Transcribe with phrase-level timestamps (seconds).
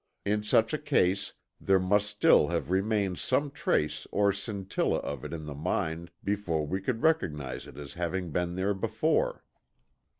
[0.25, 5.31] In such a case there must still have remained some trace or scintilla of it
[5.31, 9.43] in the mind before we could recognize it as having been there before."